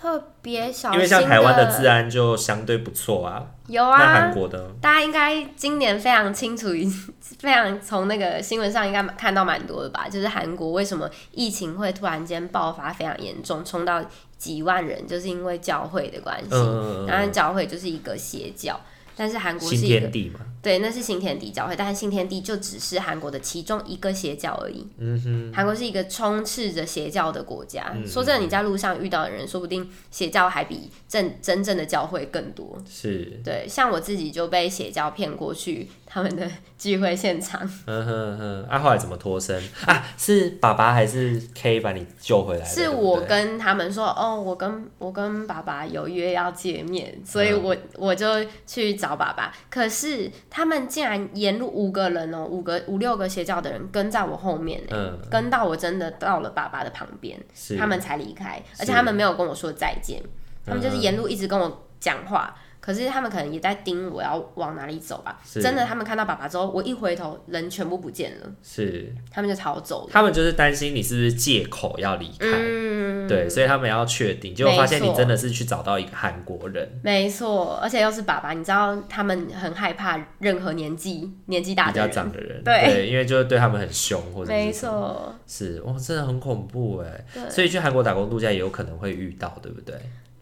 [0.00, 3.44] 特别小心，因为像台湾的治安就相对不错啊。
[3.66, 6.68] 有啊，那韩国的大家应该今年非常清楚，
[7.38, 10.08] 非常从那个新闻上应该看到蛮多的吧？
[10.08, 14.02] 就是韩国为什么疫情会突然间爆发非常严重，冲到
[14.38, 16.48] 几万人，就是因为教会的关系。
[16.50, 18.80] 嗯，当然，教会就是一个邪教。
[19.20, 20.40] 但是韩国是一个新天地嘛？
[20.62, 24.86] 对，那是新天地教会，但是新天地就只是韩国的其中一个邪教而已。
[24.96, 27.92] 嗯哼，韩国是一个充斥着邪教的国家。
[27.94, 32.82] 嗯、说真的，你在路上遇到的人，说不定邪教还比正真正的教会更多。
[32.88, 37.60] 是，对，像我自己就被邪教骗过去他们的聚会现场。
[37.86, 40.04] 嗯哼哼，啊，后来怎么脱身啊？
[40.18, 42.64] 是爸爸还是 K 把你救回来？
[42.64, 48.26] 是我跟他们说，哦，我跟我跟爸爸有约要见面，所以我、嗯、我就
[48.66, 49.20] 去找。
[49.20, 57.38] 爸爸，可是他们竟然沿路五个人哦、喔，五个五六个邪教的人跟在我后面、欸嗯、跟到我真的到了爸爸的旁边，
[57.78, 60.22] 他们才离开，而且他们没有跟我说再见，
[60.64, 62.56] 他们就是沿路一直跟我讲话。
[62.80, 65.38] 可是他们可能也在盯我要往哪里走吧？
[65.44, 68.46] 真的，他们看到爸爸之后，我一回头，人全部不见了。
[68.62, 70.10] 是，他们就逃走了。
[70.10, 76.88] 他们就是担心你是不是借口要离开，嗯，对，所以他们要确定，结果发现你真的是去找到一个韩国人。
[77.02, 87.24] 没错，而且又是爸爸，你知道他们很害怕任何年纪年纪大的人比较长的人，对，对，因为就是对他们很凶，或者没错，是哇，真的很恐怖哎。
[87.50, 89.94] 所以去韩国打工度假也有可能会遇到，对不对？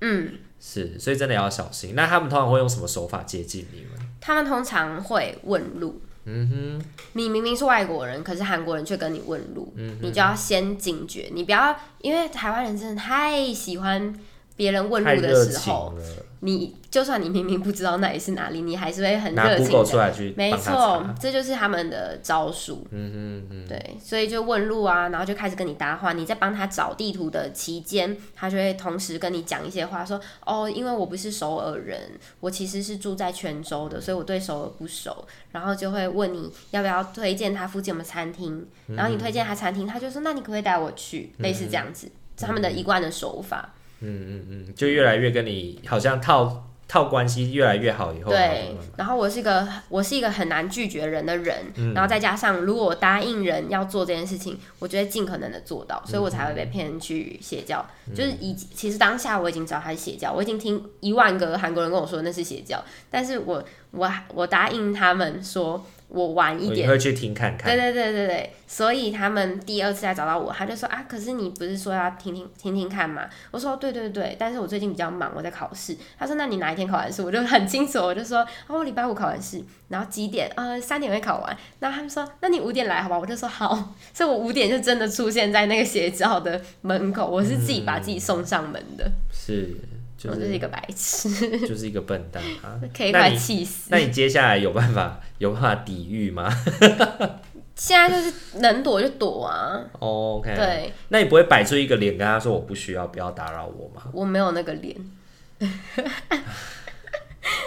[0.03, 0.32] 嗯。
[0.61, 1.95] 是，所以真的要小心。
[1.95, 3.93] 那他们通常会用什么手法接近你们？
[4.21, 6.01] 他们通常会问路。
[6.31, 6.85] 嗯哼，
[7.15, 14.15] 你明明是外国人，可是韩国人却跟你问路，嗯，你就要先警觉，你不要，因为台湾人真的太喜欢
[14.59, 15.95] 别人问路的时候。
[16.41, 20.33] 你就算你明明不知道那里是哪里，你还是会很热情的。
[20.37, 22.87] 没错，这就是他们的招数。
[22.93, 23.67] 嗯嗯嗯。
[23.67, 26.13] 对，所以就问路啊，然后就开始跟你搭话。
[26.13, 31.99] 你在帮他找地图的期间，他就会同时跟你讲一些话，说：“哦，因为我不是首尔人，
[32.39, 42.07] 我其实是住在泉州的，所以我对首尔不熟。”然后就会问你要不要推荐他附近有没有餐厅，然后你推荐他餐厅，他就说：“那你可不可以带我去？”类似这样子，
[42.39, 43.75] 是他们的一贯的手法。
[44.01, 48.75] 嗯嗯嗯，就越来越跟你好像套套关系越来越好以后，对。
[48.97, 57.85] 然后我是一个我是一个很难拒绝人的人，嗯、然后再加上如果我答应人要做这件事情，我就会尽可能的做到，所以我才会被骗去邪教。
[58.07, 65.85] 嗯、就是以其实当下我已经知道他是邪教，我已经听一万个韩国人跟我说那是邪教，但是我我我答应他们说。
[66.09, 67.71] 我晚一点，会去听看看。
[67.71, 73.29] 对对对对对，所以他们第二次来找到我，他就说啊，可是你不是说要听听听听看吗？
[73.51, 75.97] 我说对对对，但是我最近比较忙，我在考试。
[76.19, 77.23] 他说那你哪一天考完试？
[77.23, 78.39] 我就很清楚，我就说
[78.69, 80.51] 哦，我礼拜五考完试，然后几点？
[80.57, 81.57] 呃，三点会考完。
[81.79, 83.19] 然后他们说那你五点来好吧？
[83.19, 89.05] 我就说好，所以我五点就真的出现在那个邪教的门口，我是自己把自己送上门的。
[89.05, 89.77] 嗯、是。
[90.19, 91.29] 就是、我就是一个白痴，
[91.64, 92.75] 就是一个笨蛋啊！
[92.95, 93.99] 可以快气死那。
[93.99, 96.53] 那你接下来有办法有办法抵御吗？
[97.77, 99.81] 现在就是能躲就躲啊。
[100.01, 100.53] Oh, OK。
[100.57, 100.93] 对。
[101.11, 104.03] 那你不会摆出一个脸跟他说我不需要，不要打扰我吗？
[104.12, 104.97] 我没有那个脸。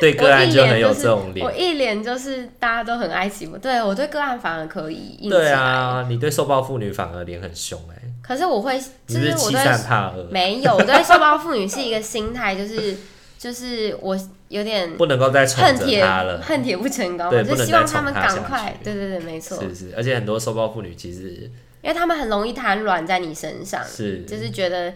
[0.02, 1.45] 对个案就很有这种脸。
[1.45, 3.58] 我一脸就是、就是、大家都很爱欺负。
[3.58, 5.30] 对我对个案反而可以硬。
[5.30, 8.01] 对啊，你对受暴妇女反而脸很凶哎、欸。
[8.32, 12.96] 可是我会，就是我对没有，我对瘦包妇女是一个心态，就是
[13.38, 14.18] 就是我
[14.48, 21.52] 有点不能够再恨铁了，恨铁不成钢，我，就希望他们赶快，对对对，没错，是是，而且很多瘦包妇女其实，
[21.82, 24.94] 因为他们很容易瘫软在你身上，是，就是觉得。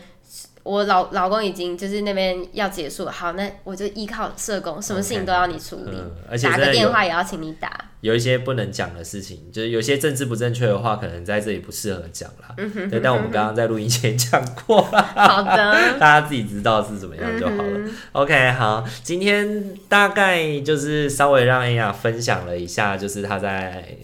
[0.65, 7.71] 我老老公已经就是那边要结束了，好，那我就依靠社工，什么事情都要你处理，嗯、而且打个电话也要请你打。
[8.01, 12.55] 有一些不能讲的事情，就是有些政治不正确的话，可能在这里不适合讲啦。
[12.57, 15.03] 嗯、哼对，但我们刚刚在录音前讲过了。
[15.15, 17.77] 好的， 大家自己知道是怎么样就好了。
[17.77, 23.95] 嗯、OK，好，今天大概就是稍微让 Aya 分享了一下，就是她在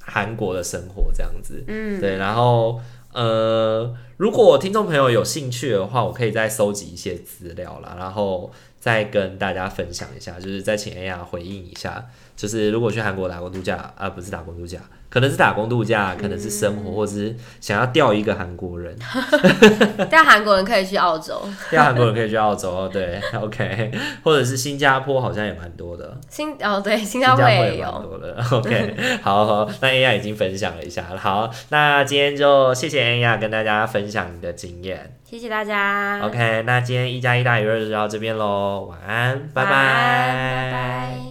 [0.00, 1.64] 韩国的生活这样子。
[1.66, 2.78] 嗯，对，然后
[3.14, 3.96] 呃。
[4.16, 12.06] 如果听众朋友有兴趣的话，我可以再搜集一些资料啦，然后再跟大家分享一下，就是再请 A 呀回应一下，
[12.36, 14.78] 就是如果去韩国打工度假，啊，不是打工度假。
[15.14, 18.92] 可能是打工度假，可能是生活，嗯、或者是想要钓一个韩国人。
[20.10, 21.40] 钓韩国人可以去澳洲。
[21.70, 23.92] 钓韩国人可以去澳洲，对， OK。
[24.24, 26.18] 或者是新加坡，好像也蛮多的。
[26.28, 27.92] 新哦，对，新加坡也有。
[27.92, 28.96] 蛮多的，OK。
[29.22, 35.16] 好好，那 A 亚已经分享了一下，好，那今天就谢谢 A 亚跟大家分享你的经验。
[35.22, 36.20] 谢谢大家。
[36.24, 39.70] OK，那今天一加一大于二就到这边喽，晚安，拜拜。
[39.70, 41.23] 拜拜。